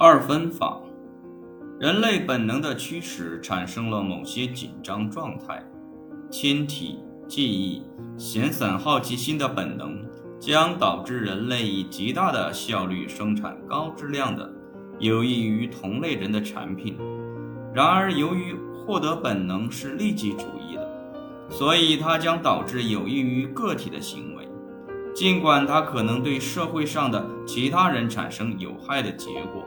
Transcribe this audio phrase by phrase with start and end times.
[0.00, 0.80] 二分法，
[1.80, 5.60] 人类本能的驱使产生了某些紧张状态，
[6.30, 7.82] 亲体、记忆、
[8.16, 10.00] 闲散好奇心的本能
[10.38, 14.48] 将导致人类以极大的效率生产高质量的
[15.00, 16.96] 有益于同类人的产品。
[17.74, 18.54] 然而，由于
[18.86, 20.88] 获得本能是利己主义的，
[21.50, 24.48] 所以它将导致有益于个体的行为，
[25.12, 29.66] 尽管它可能对社会上的其他人产生有害的结果。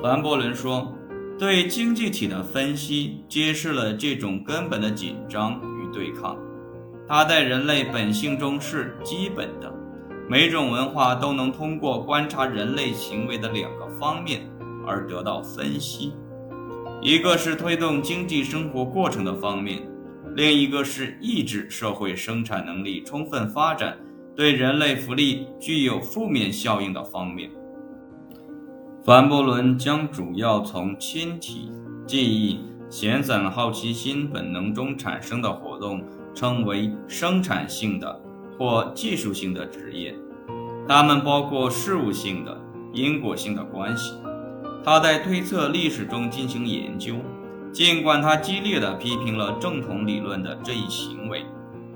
[0.00, 0.94] 凡伯伦说
[1.36, 6.38] ：“对经济体的分析揭示了这种根本的紧张与对抗，
[7.08, 9.74] 它在人类本性中是基本的。
[10.28, 14.48] 每种文化都能通过观察人类行为的两个方面
[14.86, 16.12] 而得到分析：
[17.02, 19.82] 一个是推动经济生活过程的方面，
[20.36, 23.98] 另一个是抑制社会生产能力充分发展
[24.36, 27.50] 对人类福利具有负面效应的方面。”
[29.08, 31.72] 凡伯伦将主要从亲体、
[32.06, 38.20] 记忆、闲散好奇心本能中产生的活动称为生产性的
[38.58, 40.14] 或技术性的职业，
[40.86, 42.54] 它们包括事务性的、
[42.92, 44.12] 因果性的关系。
[44.84, 47.14] 他在推测历史中进行研究，
[47.72, 51.46] 尽管他激烈地批评了正统理论的这一行为，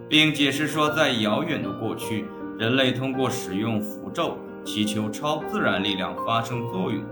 [0.08, 2.24] 并解释说，在遥远的过去，
[2.58, 4.38] 人类通过使用符咒。
[4.64, 7.04] 祈求超自然力量发生作用，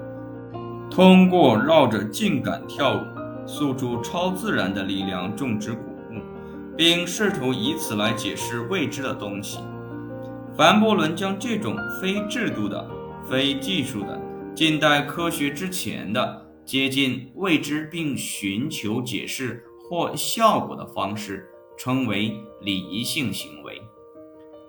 [0.90, 3.04] 通过绕着静感跳舞，
[3.46, 6.20] 诉诸超自然的力量种植谷物，
[6.76, 9.58] 并试图以此来解释未知的东西。
[10.56, 12.88] 凡伯伦将这种非制度的、
[13.28, 14.20] 非技术的、
[14.54, 23.80] 近代科学之前的接近未知并寻求解释或效果的方式称为礼仪性行为。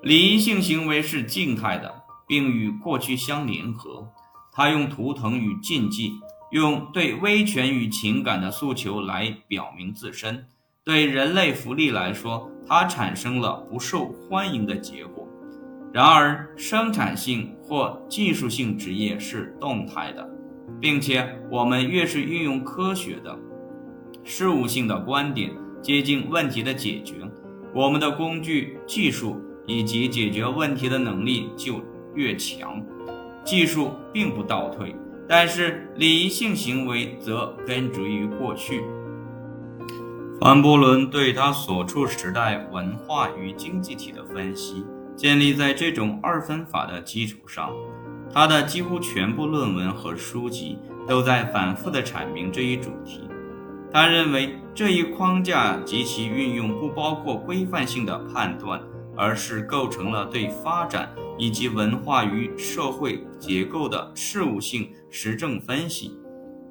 [0.01, 2.00] 礼仪性行为是静态的。
[2.31, 4.07] 并与过去相联合，
[4.53, 6.13] 他用图腾与禁忌，
[6.51, 10.45] 用对威权与情感的诉求来表明自身。
[10.85, 15.28] 对人类福利来说，它产生了不受欢迎的结果。
[15.91, 20.25] 然而，生产性或技术性职业是动态的，
[20.79, 23.38] 并且我们越是运用科学的、
[24.23, 25.51] 事务性的观点
[25.81, 27.29] 接近问题的解决，
[27.75, 31.83] 我们的工具、技术以及解决问题的能力就。
[32.13, 32.83] 越强，
[33.44, 34.95] 技术并不倒退，
[35.27, 38.83] 但是礼仪性行为则根植于过去。
[40.39, 44.85] 凡伯伦对他所处时代文化与经济体的分析，
[45.16, 47.69] 建立在这种二分法的基础上。
[48.33, 53.27] 他的几乎全部论文和书籍都在反复地阐明这一主题。
[53.91, 58.81] 他认为这一框架及其运用不包括规范性的判断。
[59.17, 61.09] 而是构成了对发展
[61.41, 66.16] 以及文化与社会结构的事务性实证分析。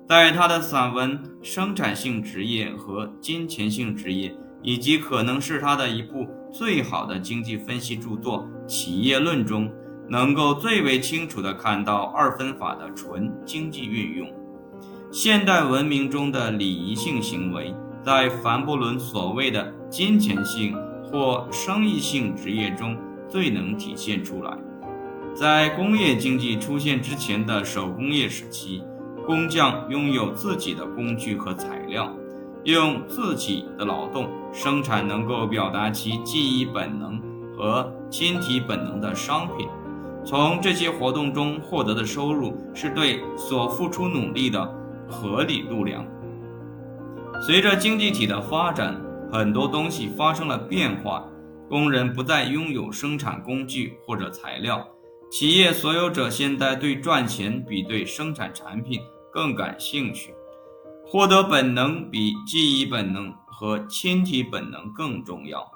[0.09, 4.29] 在他的散文《生产性职业和金钱性职业》，
[4.63, 9.69] 以及可能是他的一部最好的经济分析著作《企业论》中，
[10.09, 14.33] 能够最为清楚地看到二分法的纯经济运用。
[15.11, 20.77] 现代文明中的礼仪性行为，在凡伯伦所谓的金钱性。
[21.13, 22.97] 或生意性职业中
[23.31, 24.53] 最能体现出来。
[25.35, 28.83] 在工业经济出现之前的手工业时期，
[29.25, 32.13] 工匠拥有自己的工具和材料，
[32.65, 37.23] 用自己的劳动生产能够表达其记忆本能
[37.57, 39.69] 和亲体本能的商品。
[40.25, 44.75] 从这些活动中获得的收入是对所付出努力的
[45.09, 46.05] 合理度量。
[47.41, 49.01] 随着经济体的发展。
[49.33, 51.25] 很多东西发生了变化，
[51.71, 54.85] 工人不再拥有生产工具或者材料，
[55.31, 59.01] 企业所有者现在对赚钱比对生产产品
[59.33, 60.35] 更感兴趣，
[61.07, 65.71] 获得本能比记忆本能和亲体本能更重要。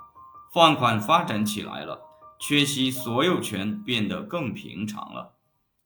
[0.52, 1.96] 放款发展起来了，
[2.40, 5.30] 缺席所有权变得更平常了，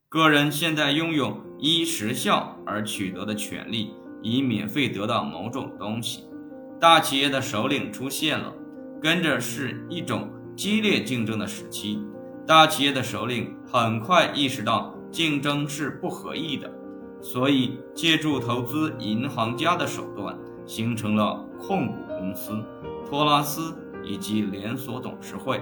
[0.08, 3.92] 个人现在拥有依时效而取得的权利，
[4.22, 6.24] 以免费得到某种东西。
[6.80, 8.54] 大企业的首领出现了，
[9.00, 12.02] 跟着是一种激烈竞争的时期。
[12.46, 16.70] 大企业的首领很快意识到竞争是不合意的，
[17.20, 20.36] 所以借助投资银行家的手段，
[20.66, 22.52] 形成了控股公司、
[23.08, 25.60] 托拉斯以及连锁董事会，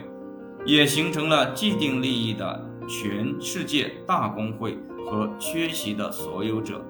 [0.64, 6.84] 也形成了既定利益的全世界大工会和缺席的所有者。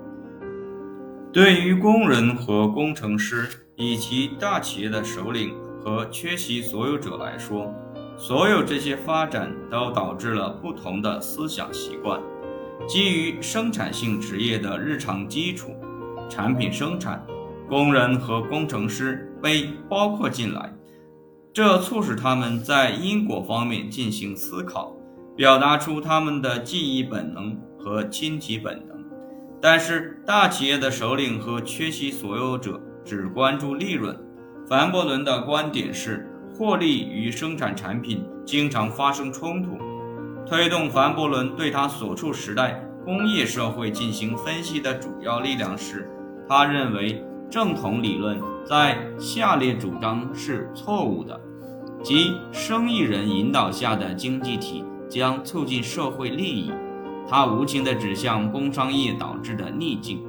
[1.32, 3.48] 对于工人和工程师。
[3.78, 5.54] 以及大企业的首领
[5.86, 7.72] 和缺席所有者来说，
[8.18, 12.20] 所有这些发展都导致了不同的思想习惯。
[12.88, 15.70] 基于生产性职业的日常基础
[16.28, 17.24] 产品生产，
[17.68, 20.74] 工人和工程师被包括进来，
[21.52, 24.92] 这促使他们在因果方面进行思考，
[25.36, 28.96] 表达出他们的记忆本能和亲戚本能。
[29.62, 34.25] 但是，大企业的首领和缺席所有者只关注利润。
[34.68, 39.78] 凡伯伦的观点是，获利与生产产品经常发生冲突。
[40.44, 46.10] 推动凡伯伦对他所处时代工业社会进行分析的主要力量是，
[46.48, 51.40] 他认为正统理论在下列主张是错误的，
[52.02, 56.72] 即生意人引导下的经济体将促进社会利益。
[57.28, 60.24] 他无情地指向工商业导致的逆境：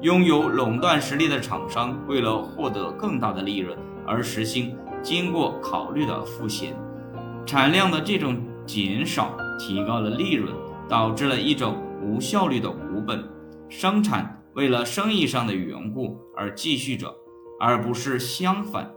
[0.00, 6.76] 拥有垄断实力的厂商为了获得更大的利润而实行经过考虑的赋闲，
[7.44, 10.54] 产量的这种减少提高了利润，
[10.88, 13.28] 导致了一种无效率的股本
[13.68, 17.12] 生产，为了生意上的缘故而继续着，
[17.58, 18.88] 而不是相反。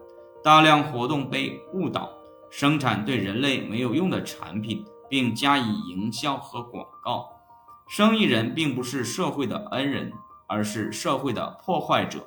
[0.44, 2.10] 大量活动被误导，
[2.52, 7.26] 生产对人类没有用的产品，并加以营销和广告。
[7.88, 10.12] 生意人并不是社会的恩人，
[10.52, 12.20] 而是社会的破坏者。